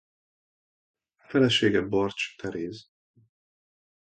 [1.27, 2.89] Felesége Barcs Teréz.